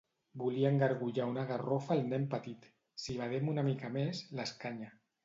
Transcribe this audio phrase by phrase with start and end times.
[0.43, 2.65] Volia engargullar una garrofa al nen petit;
[3.05, 4.91] si badem una mica més, l'escanya.